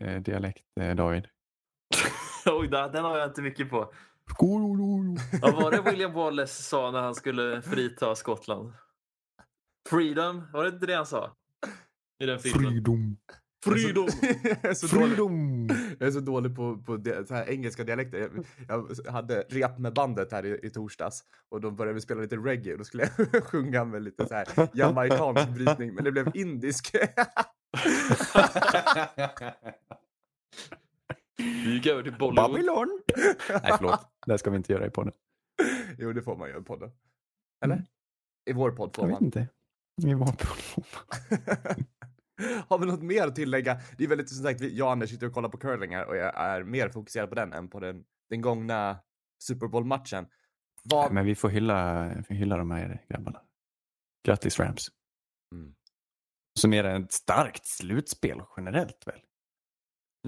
[0.00, 1.28] eh, dialekt eh, David?
[2.46, 3.92] Oj, den har jag inte mycket på.
[5.42, 8.72] Ja, var det William Wallace sa när han skulle frita Skottland?
[9.88, 11.36] Freedom, var det inte det han sa?
[12.22, 12.70] I den filmen.
[12.70, 13.16] Freedom.
[13.64, 14.08] Freedom!
[14.42, 15.68] jag, är så dålig, Freedom.
[15.98, 18.30] jag är så dålig på, på det, så här engelska dialekter.
[18.68, 22.20] Jag, jag hade rep med bandet här i, i torsdags och då började vi spela
[22.20, 26.12] lite reggae och då skulle jag sjunga med lite så här jamaicansk brytning men det
[26.12, 26.96] blev indisk.
[31.38, 32.50] Vi gick över till Bollywood.
[32.50, 33.00] Babylon.
[33.62, 35.12] Nej förlåt, det ska vi inte göra i podden.
[35.98, 36.90] jo det får man göra i podden.
[37.64, 37.74] Eller?
[37.74, 37.86] Mm.
[38.50, 39.24] I vår podd får Jag vet man.
[39.26, 39.48] inte.
[40.02, 40.46] Vi var på...
[42.68, 43.80] Har vi något mer att tillägga?
[43.98, 46.16] Det är väldigt som sagt, jag och Anders sitter och kollar på curling här och
[46.16, 48.98] jag är mer fokuserad på den än på den, den gångna
[49.42, 50.26] Super Bowl-matchen.
[50.84, 51.12] Vad...
[51.12, 53.40] Men vi får hylla, får hylla de här grabbarna.
[54.26, 54.88] Grattis Rams.
[55.54, 55.74] Mm.
[56.60, 59.20] Som är ett starkt slutspel generellt väl?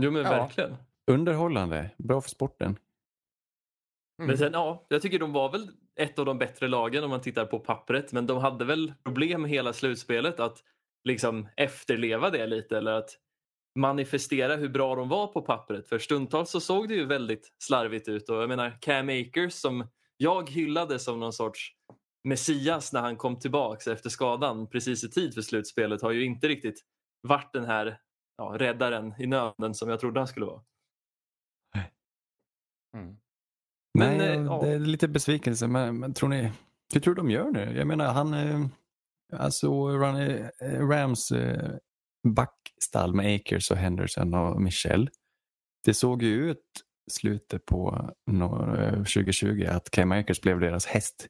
[0.01, 0.31] Jo men Ja.
[0.31, 0.77] verkligen.
[1.11, 2.67] Underhållande, bra för sporten.
[2.67, 4.27] Mm.
[4.27, 7.21] Men sen, ja, jag tycker de var väl ett av de bättre lagen om man
[7.21, 8.13] tittar på pappret.
[8.13, 10.59] Men de hade väl problem med hela slutspelet att
[11.05, 13.11] liksom efterleva det lite eller att
[13.79, 15.89] manifestera hur bra de var på pappret.
[15.89, 19.87] För stundtals så såg det ju väldigt slarvigt ut och jag menar Cam Akers som
[20.17, 21.73] jag hyllade som någon sorts
[22.25, 26.49] Messias när han kom tillbaks efter skadan precis i tid för slutspelet har ju inte
[26.49, 26.85] riktigt
[27.23, 27.99] varit den här
[28.37, 30.63] ja, räddaren i nöden som jag trodde han skulle vara.
[32.97, 33.17] Mm.
[33.99, 34.61] Men, Nej, eh, ja.
[34.63, 35.67] det är lite besvikelse.
[35.67, 36.53] Men, men tror ni,
[36.95, 37.77] hur tror du de gör nu?
[37.77, 38.67] Jag menar, han, eh,
[39.33, 41.71] alltså Run, eh, Rams eh,
[42.29, 45.11] backstall med Akers och Henderson och Michel.
[45.85, 46.65] Det såg ju ut
[47.11, 51.27] slutet på no, eh, 2020 att Cam Akers blev deras häst.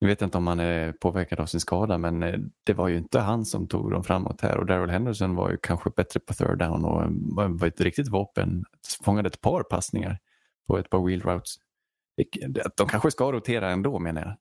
[0.00, 2.20] Jag vet inte om han är påverkad av sin skada men
[2.64, 5.58] det var ju inte han som tog dem framåt här och Daryl Henderson var ju
[5.62, 7.02] kanske bättre på third down och
[7.36, 8.64] var var ett riktigt vapen.
[9.04, 10.18] Fångade ett par passningar
[10.68, 11.54] på ett par wheel routes.
[12.76, 14.36] De kanske ska rotera ändå menar jag.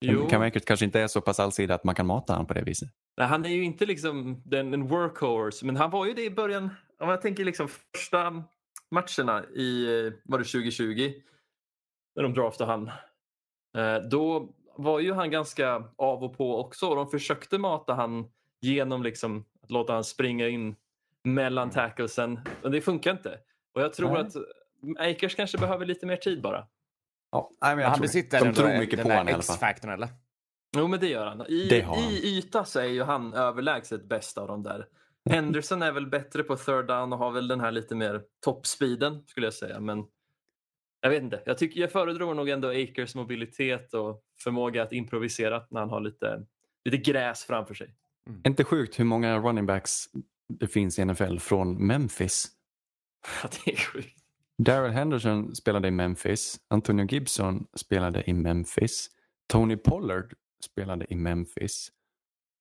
[0.00, 0.28] Jo.
[0.28, 2.62] Cam Akers kanske inte är så pass allsidig att man kan mata honom på det
[2.62, 2.88] viset.
[3.16, 6.30] Nej, han är ju inte liksom den, en workhorse, men han var ju det i
[6.30, 6.70] början.
[6.98, 8.44] Om jag tänker liksom första
[8.90, 11.12] matcherna i eh, var det 2020
[12.16, 12.90] när de draftade han.
[13.78, 18.28] Eh, Då var ju han ganska av och på också och de försökte mata han
[18.60, 20.76] genom liksom att låta han springa in
[21.24, 22.40] mellan tacklesen.
[22.62, 23.38] Men det funkar inte.
[23.74, 24.20] Och jag tror Nej.
[24.20, 24.32] att
[24.98, 26.66] Akers kanske behöver lite mer tid bara.
[27.32, 29.24] Ja, nej, men jag Han tror besitter De ändå tror den- mycket den på alla
[29.30, 29.38] fall.
[29.40, 30.08] X-faktorn eller?
[30.76, 31.46] Jo, men det gör han.
[31.46, 31.98] I, Det han.
[31.98, 34.86] I yta så är ju han överlägset bäst av de där.
[35.30, 39.22] Henderson är väl bättre på third down och har väl den här lite mer toppspeeden
[39.26, 39.80] skulle jag säga.
[39.80, 40.04] Men
[41.00, 41.42] jag vet inte.
[41.46, 46.00] Jag, tycker, jag föredrar nog ändå Akers mobilitet och förmåga att improvisera när han har
[46.00, 46.42] lite,
[46.84, 47.94] lite gräs framför sig.
[48.46, 50.04] Inte sjukt hur många running backs
[50.48, 52.48] det finns i NFL från Memphis.
[53.42, 54.18] Ja, det är sjukt.
[54.58, 56.60] Daryl Henderson spelade i Memphis.
[56.68, 59.10] Antonio Gibson spelade i Memphis.
[59.48, 61.92] Tony Pollard spelade i Memphis.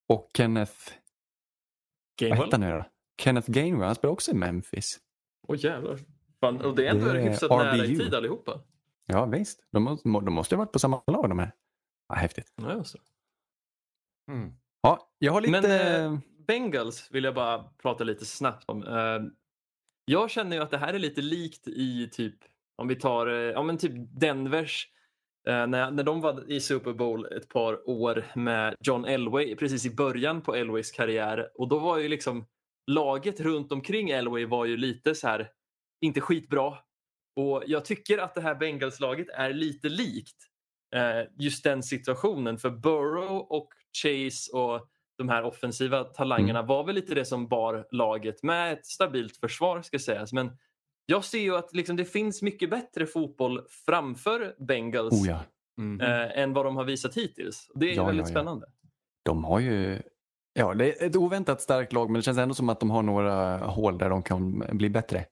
[0.10, 2.43] Och Kenneth, vad Gainwell?
[2.45, 2.86] hette han nu då?
[3.21, 4.99] Kenneth Gainwell, han spelade också i Memphis.
[5.47, 5.99] Åh jävlar.
[6.39, 8.62] Fan, och det är ändå Det är hyfsat nära i tid allihopa.
[9.05, 11.51] Ja visst, de, måste- de måste ha varit på samma lag de här.
[12.10, 12.53] Ja, häftigt.
[12.55, 12.95] Ja, just.
[14.31, 14.53] Mm.
[14.81, 15.62] Ja, jag har lite...
[15.62, 18.84] Men, eh, Bengals vill jag bara prata lite snabbt om.
[18.84, 19.19] Eh,
[20.06, 22.36] jag känner ju att det här är lite likt i typ,
[22.76, 24.88] om vi tar eh, ja, men typ Denvers,
[25.48, 29.86] eh, när, när de var i Super Bowl ett par år med John Elway, precis
[29.86, 31.50] i början på Elways karriär.
[31.56, 32.46] Och då var ju liksom
[32.91, 35.50] laget runt omkring Elway var ju lite så här,
[36.02, 36.74] inte skitbra.
[37.36, 40.38] Och jag tycker att det här Bengals-laget är lite likt
[40.96, 42.58] eh, just den situationen.
[42.58, 43.70] För Burrow och
[44.04, 48.86] Chase och de här offensiva talangerna var väl lite det som bar laget med ett
[48.86, 50.34] stabilt försvar ska sägas.
[50.34, 50.58] Men
[51.06, 55.39] jag ser ju att liksom, det finns mycket bättre fotboll framför Bengals Oh ja.
[55.78, 56.01] Mm.
[56.01, 57.71] eh, än vad de har visat hittills.
[57.75, 58.34] Det är Ja, väldigt ja, ja.
[58.39, 58.67] spännande.
[59.25, 60.01] De har ju,
[60.54, 63.04] ja det är ett oväntat starkt lag men det känns ändå som att de har
[63.04, 65.25] några hål där de kan bli bättre.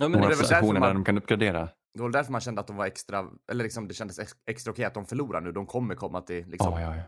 [0.00, 1.68] Ja, men Några positioner man- där de kan uppgradera.
[1.94, 4.70] Det var därför man kände att de var extra, eller liksom det kändes ex- extra
[4.70, 5.52] okej att de förlorar nu.
[5.52, 7.02] De kommer komma till liksom, Ja, ja, ja.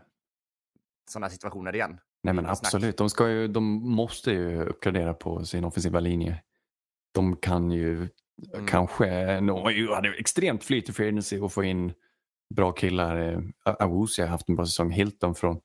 [1.09, 1.99] Sådana situationer igen.
[2.23, 2.51] Nej men snack.
[2.51, 3.63] absolut, de, ska ju, de
[3.95, 6.43] måste ju uppgradera på sin offensiva linje.
[7.13, 8.09] De kan ju
[8.53, 8.65] Mm.
[8.67, 9.39] kanske,
[9.71, 11.93] ju hade extremt flyt i free agency och få in
[12.55, 13.33] bra killar.
[13.33, 13.39] Eh,
[13.79, 15.59] Awuzie har haft en bra säsong, Hilton från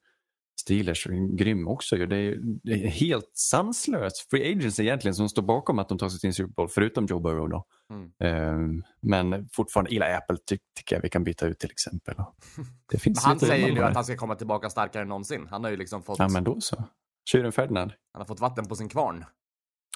[0.60, 2.06] Steelers, är grym också ju.
[2.06, 6.08] Det är, det är helt sanslöst free agency egentligen som står bakom att de tar
[6.08, 7.64] sig till en Super Bowl, förutom Joe Burrow då.
[7.90, 8.12] Mm.
[8.20, 12.14] Eh, men fortfarande, Eli Apple ty tycker jag vi kan byta ut till exempel.
[12.90, 15.46] Det finns han säger ju nu att han ska komma tillbaka starkare än någonsin.
[15.50, 16.84] Han har ju liksom fått, Ja men då så.
[17.30, 17.92] Tjuren Ferdinand.
[18.12, 19.24] han har fått vatten på sin kvarn.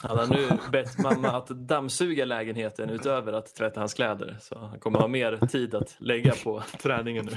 [0.03, 4.39] Han har nu bett mamma att dammsuga lägenheten utöver att tvätta hans kläder.
[4.41, 7.33] Så han kommer ha mer tid att lägga på träningen nu.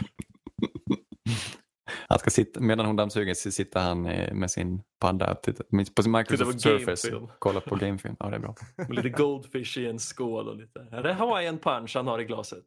[2.26, 5.36] Ska sitta, medan hon dammsuger så sitter han eh, med sin padda
[5.96, 8.16] på sin Microsoft Surface och kollar på gamefilm.
[8.20, 8.56] Ja, det är bra.
[8.76, 10.88] Med lite goldfish i en skål och lite.
[10.92, 12.64] Är det Hawaiian punch han har i glaset?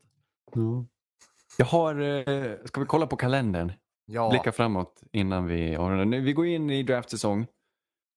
[1.58, 3.72] Jag har, eh, ska vi kolla på kalendern?
[4.06, 7.46] Ja, Blicka framåt innan vi, nu, vi går in i draftsäsong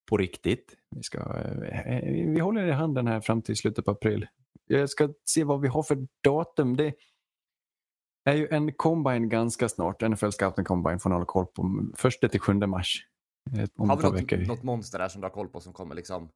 [0.10, 0.76] på riktigt.
[0.96, 4.28] Vi, ska, eh, vi håller i handen här fram till slutet på april.
[4.68, 6.78] Jag ska se vad vi har för datum.
[6.78, 6.94] Det
[8.26, 10.02] är ju en combine ganska snart.
[10.02, 11.86] NFL Scouting Combine får ni hålla koll på.
[11.96, 13.06] Första till 7 mars.
[13.58, 14.38] eh, Om har vi par veckor.
[14.38, 16.30] något, något monster där som du har koll på som kommer liksom?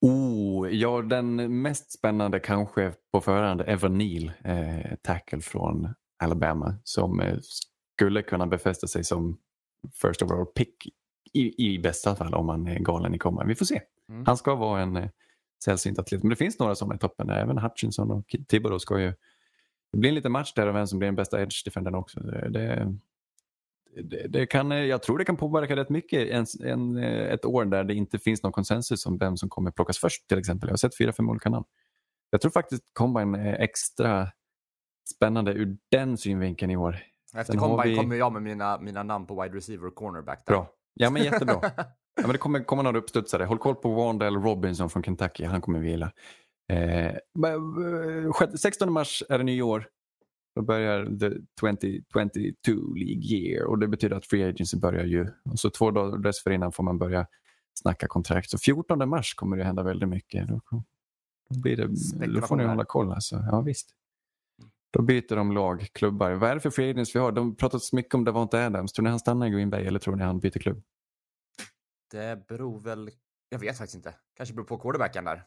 [0.00, 6.74] Oh, ja, den mest spännande kanske på förhand är Evan Neal, eh, tackle från Alabama,
[6.84, 7.38] som eh,
[7.94, 9.38] skulle kunna befästa sig som
[10.02, 10.88] first overall pick
[11.32, 13.44] i, i bästa fall om han är galen i komma.
[13.44, 13.80] Vi får se.
[14.08, 14.24] Mm.
[14.26, 15.10] Han ska vara en eh,
[15.64, 17.30] sällsynt atlet, men det finns några sådana i toppen.
[17.30, 19.12] Även Hutchinson och Thibodeau ska ju...
[19.94, 22.20] Det blir en liten match där om vem som blir den bästa edge-defendern också.
[22.20, 22.48] Det,
[24.02, 27.64] det, det, kan, jag tror det kan påverka rätt mycket en, en, eh, ett år
[27.64, 30.68] där det inte finns någon konsensus om vem som kommer plockas först till exempel.
[30.68, 31.64] Jag har sett fyra, fem olika namn.
[32.30, 34.28] Jag tror faktiskt Combine är extra
[35.14, 36.98] spännande ur den synvinkeln i år.
[37.36, 40.42] Efter Sen combine vi- kommer jag med mina, mina namn på wide receiver och cornerback.
[40.46, 40.52] Där.
[40.52, 40.70] Bra.
[40.94, 41.60] Ja, men jättebra.
[42.16, 43.44] Ja, men det kommer komma några uppstudsare.
[43.44, 45.44] Håll koll på Wandell Robinson från Kentucky.
[45.44, 46.12] Han kommer vi gilla.
[46.68, 47.54] Eh, men,
[48.24, 49.88] eh, sjätte- 16 mars är det nyår.
[50.56, 55.28] Då börjar the 2022 League year och det betyder att free agency börjar ju.
[55.44, 57.26] Och så två dagar dessförinnan får man börja
[57.74, 58.50] snacka kontrakt.
[58.50, 60.48] Så 14 mars kommer det hända väldigt mycket.
[60.48, 60.60] Då,
[61.62, 61.86] blir det,
[62.26, 63.12] då får ni hålla koll.
[63.12, 63.36] Alltså.
[63.50, 63.90] Ja, visst.
[64.90, 66.32] Då byter de lag, klubbar.
[66.32, 67.32] Vad är det för free agents vi har?
[67.32, 68.92] De pratat så mycket om Davante Adams.
[68.92, 70.82] Tror ni han stannar i Green Bay eller tror ni han byter klubb?
[72.10, 73.10] Det beror väl...
[73.48, 74.14] Jag vet faktiskt inte.
[74.36, 75.44] Kanske beror på quarterbacken där.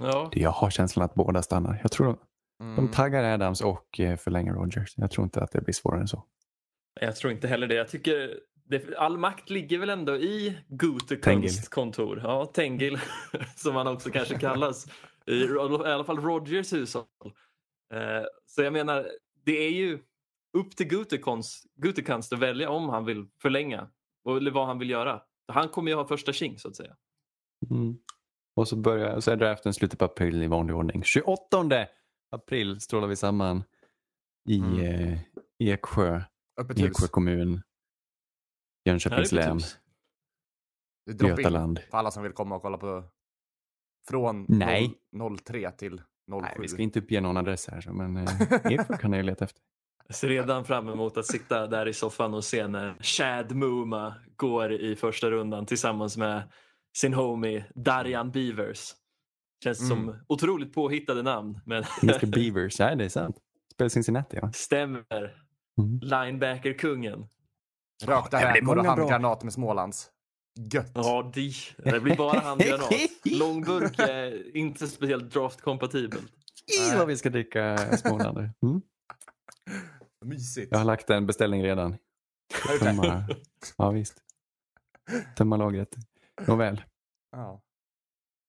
[0.00, 0.30] Ja.
[0.32, 1.78] Jag har känslan att båda stannar.
[1.82, 2.18] Jag tror
[2.60, 2.76] Mm.
[2.76, 4.94] de taggar Adams och eh, förlänger Rogers.
[4.96, 6.24] Jag tror inte att det blir svårare än så.
[7.00, 7.74] Jag tror inte heller det.
[7.74, 12.20] Jag tycker det, all makt ligger väl ändå i Gutekunsts kontor.
[12.24, 12.98] Ja, Tengil,
[13.56, 14.86] som han också kanske kallas.
[15.26, 17.04] I, I alla fall Rogers hushåll.
[17.94, 19.06] Eh, så jag menar,
[19.44, 19.98] det är ju
[20.58, 23.88] upp till Gutekunst, Gutekunst att välja om han vill förlänga
[24.24, 25.22] och- eller vad han vill göra.
[25.52, 26.96] Han kommer ju ha första tjing så att säga.
[27.70, 27.96] Mm.
[28.60, 31.02] Och så, börjar, så är draften slutet på april i vanlig ordning.
[31.02, 31.86] 28
[32.30, 33.64] april strålar vi samman
[34.48, 34.78] i Mm.
[34.80, 35.18] eh,
[35.58, 36.22] Eksjö,
[36.60, 36.86] Öppet hus.
[36.86, 37.62] Eksjö kommun,
[38.84, 39.60] Jönköpings län,
[41.20, 41.78] Götaland.
[41.90, 43.04] för alla som vill komma och kolla på.
[44.08, 44.94] Från Nej.
[45.12, 46.02] 0, 03 till 07.
[46.40, 48.24] Nej, vi ska inte uppge någon adress här, så, men eh,
[48.72, 49.62] Eksjö kan ni leta efter.
[50.06, 54.14] Jag ser redan fram emot att sitta där i soffan och se när Chad Muma
[54.36, 56.42] går i första rundan tillsammans med
[56.98, 58.94] sin homie Darian Beavers.
[59.64, 59.88] Känns Mm.
[59.90, 63.36] som otroligt påhittade namn, men Mr Beavers, nej det är sant.
[63.74, 64.52] Spelar Cincinnati va?
[64.52, 65.34] stämmer.
[65.78, 65.98] Mm.
[66.02, 67.26] Linebacker-kungen.
[68.04, 70.10] Rökta Ja, men det är räkor och många bra- handgranat med Smålands.
[70.72, 70.90] Gött.
[70.94, 71.52] Ja, det,
[71.90, 72.90] det blir bara handgranat.
[73.24, 76.32] Långburk är inte speciellt draftkompatibelt.
[76.92, 78.38] I vad vi ska dricka Småland.
[78.38, 78.80] Mm.
[80.24, 80.68] Mysigt.
[80.70, 81.96] Jag har lagt en beställning redan.
[82.80, 83.24] Tömma,
[83.78, 84.22] ja visst.
[85.36, 85.96] Tömma lagret.
[86.46, 86.82] Nåväl.
[87.32, 87.62] Ja.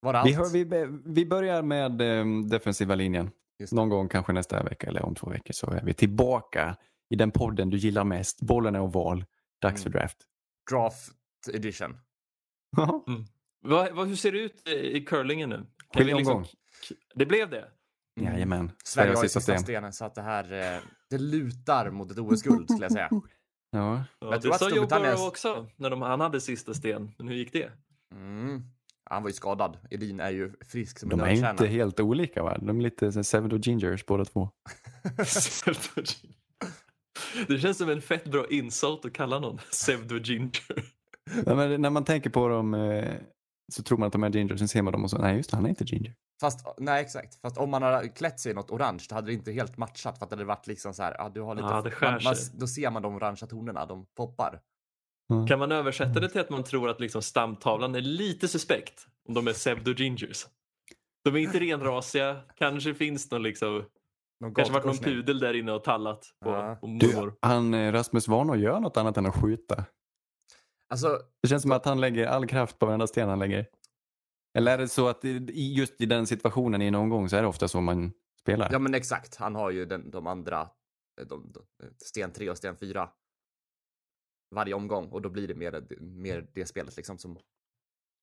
[0.02, 0.28] Var det allt?
[0.30, 3.32] Vi, hör, vi, vi börjar med eh, defensiva linjen.
[3.72, 6.78] Någon gång kanske nästa vecka eller om två veckor så är vi tillbaka
[7.10, 8.42] i den podden du gillar mest.
[8.42, 9.26] Bollen är oval.
[9.62, 10.00] Dags för Mm.
[10.00, 10.18] draft.
[10.72, 11.12] Draft
[11.54, 11.98] edition.
[13.62, 15.56] Vad, vad, hur ser det ut i i curlingen nu?
[15.56, 16.46] Kan vi Skilj liksom-.
[17.16, 17.68] Det blev det?
[18.20, 18.34] Mm.
[18.34, 18.72] Jajamän.
[18.84, 19.64] Sverige har ju sista sista sten.
[19.64, 23.10] stenen så att det här eh, det lutar mot ett OS-guld skulle jag säga.
[23.72, 23.80] Ja.
[23.80, 27.12] Ja, Jag det tror sa Joe Burrow också när de, han hade sista sten.
[27.18, 27.72] Men hur gick det?
[28.16, 28.64] Mm.
[29.04, 29.78] Han var ju skadad.
[29.90, 32.58] Edin är ju frisk som en De är inte helt olika va?
[32.62, 34.50] De är lite Seven of Gingers båda två.
[37.48, 40.84] Det känns som en fett bra insult att kalla någon pseudo ginger.
[41.46, 43.14] Ja, men när man tänker på dem eh,
[43.74, 45.50] så tror man att de är ginger, sen ser man dem och så, nej just
[45.52, 46.16] det, han är inte ginger.
[46.42, 47.42] Fast, nej exakt.
[47.42, 50.18] Fast om man hade klätt sig i något orange, då hade det inte helt matchat.
[50.18, 51.68] För att det hade varit liksom så här, ja du har lite...
[51.68, 54.60] Ja, det skär man, man, då ser man de orangea tonerna, de poppar.
[55.48, 59.34] Kan man översätta det till att man tror att liksom stamtavlan är lite suspekt om
[59.34, 60.48] de är pseudo gingers?
[61.24, 63.84] De är inte renrasiga, kanske finns någon liksom,
[64.40, 66.78] Någon kanske varit någon pudel där inne och tallat på Ja.
[66.82, 67.34] på Du, mormor.
[67.42, 69.86] han, eh, Rasmus Warnå gör något annat än att skjuta.
[70.92, 73.66] Alltså, Det känns som att han lägger all kraft på varenda sten han lägger.
[74.58, 75.24] Eller är det så att
[75.54, 78.70] just i den situationen i en omgång så är det ofta så man spelar?
[78.72, 79.36] ja men exakt.
[79.36, 80.70] Han har ju den, de andra,
[81.28, 81.66] de, de,
[81.98, 83.10] sten 3 och sten 4
[84.56, 87.36] varje omgång och då blir det mer, mer det spelet liksom som...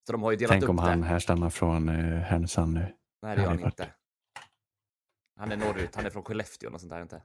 [0.06, 1.06] Så de har ju delat Tänk upp om han det.
[1.06, 2.94] härstammar från eh, Härnösand nu.
[3.22, 3.94] Nej, det gör han inte.
[5.36, 7.22] Han är norrut, han är från Skellefteå och sånt där inte.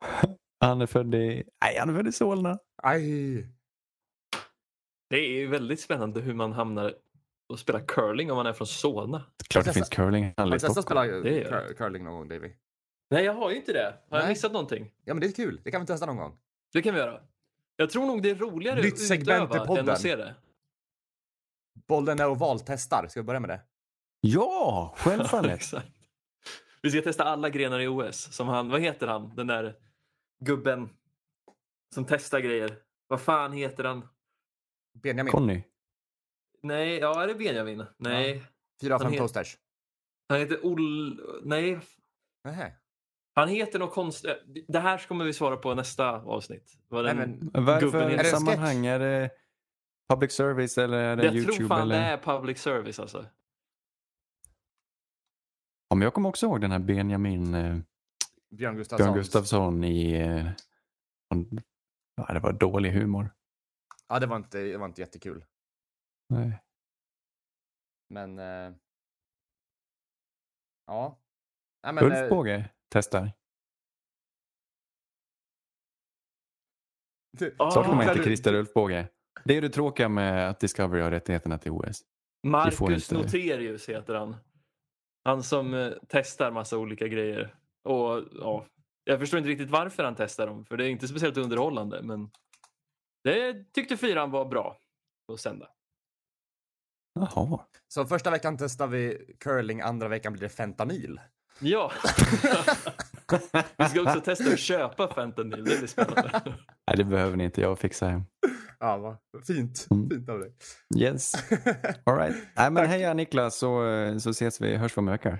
[0.60, 2.58] Han är född i, nej han är född i Solna.
[2.82, 3.46] Aj!
[5.12, 6.94] Det är ju väldigt spännande hur man hamnar
[7.48, 9.22] och spelar curling om man är från Solna.
[9.48, 12.52] Klart det finns curlinghall Har du testat spela cur- curling någon gång Davy?
[13.10, 13.98] Nej, jag har ju inte det.
[14.10, 14.28] Har jag Nej.
[14.28, 14.92] missat någonting?
[15.04, 16.38] Ja men det är kul, det kan vi testa någon gång.
[16.72, 17.20] Det kan vi göra.
[17.76, 20.34] Jag tror nog det är roligare Nytt att segment i utöva än att se det.
[21.88, 23.60] Bollen är oval testar, ska vi börja med det?
[24.20, 25.52] Ja, självfallet.
[25.54, 25.92] Exakt.
[26.82, 28.32] Vi ska testa alla grenar i OS.
[28.34, 29.34] Som han, vad heter han?
[29.36, 29.74] Den där
[30.44, 30.88] gubben
[31.94, 32.76] som testar grejer.
[33.08, 34.08] Vad fan heter han?
[34.94, 35.62] Benjamin, Conny.
[36.62, 37.84] Nej, ja är det Benjamin?
[37.98, 38.42] Nej.
[38.80, 39.58] fyra av fem toasters.
[40.28, 41.20] Han heter Oll...
[41.44, 41.80] Nej.
[42.44, 42.72] Nähä.
[43.34, 44.30] Han heter något konstigt.
[44.68, 46.72] Det här kommer vi svara på nästa avsnitt.
[46.88, 47.50] Vad Nej, den...
[47.52, 48.86] men, Varför i- är det sammanhang?
[48.86, 49.30] Är det
[50.08, 51.56] public service eller är det jag YouTube?
[51.56, 52.00] tror fan eller?
[52.00, 53.26] det är public service alltså.
[55.88, 57.78] Ja, men jag kommer också ihåg den här Benjamin eh,
[58.50, 59.06] Björn Gustafsson.
[59.06, 60.12] Björn Gustafsson i...
[60.12, 60.46] Eh,
[62.16, 63.30] ja, det var dålig humor.
[64.12, 65.44] Ja, det var inte, det var inte jättekul.
[66.28, 66.62] Nej.
[68.08, 68.38] Men...
[68.38, 68.74] Eh,
[70.86, 71.18] ja.
[71.82, 73.32] Nej, men, Ulf eh, testar.
[77.58, 79.08] Ah, Saknar man kan inte du- Christer Ulf Båge?
[79.44, 82.02] Det är det tråkiga med att Discovery har rättigheterna till OS.
[82.46, 84.36] Marcus inte- Noterius heter han.
[85.24, 87.56] Han som eh, testar massa olika grejer.
[87.84, 88.66] Och ja,
[89.04, 92.02] Jag förstår inte riktigt varför han testar dem, för det är inte speciellt underhållande.
[92.02, 92.30] Men
[93.24, 94.76] det tyckte fyran var bra
[95.32, 95.68] att sända.
[97.14, 97.60] Jaha.
[97.88, 101.20] Så första veckan testar vi curling, andra veckan blir det fentanyl.
[101.60, 101.92] Ja!
[103.76, 106.42] Vi ska också testa att köpa fentanyl, det blir spännande.
[106.86, 107.60] Nej, det behöver ni inte.
[107.60, 108.22] Jag fixar hem.
[108.80, 109.86] Ja, vad fint.
[109.90, 110.10] Mm.
[110.10, 110.52] Fint av dig.
[110.96, 111.34] Yes.
[112.04, 112.36] All right.
[112.56, 113.82] Nej, men heja Niklas så,
[114.20, 114.76] så ses vi.
[114.76, 115.38] Hörs om en vecka.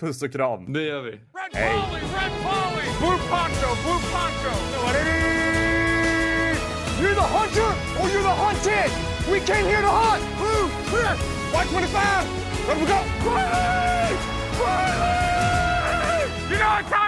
[0.00, 0.72] Puss och kram.
[0.72, 1.10] Det gör vi.
[1.10, 1.20] Red
[1.52, 2.86] Polly, Red Polly!
[3.00, 5.15] Blue Poncho, Blue Poncho!
[6.98, 8.90] You're the hunter or you're the hunted.
[9.30, 10.24] We came here to hunt.
[10.40, 11.12] Blue, clear.
[11.52, 12.24] Y25.
[12.68, 13.04] Let we go.
[13.20, 14.16] Quietly!
[14.56, 16.32] Quietly!
[16.50, 17.05] You know what time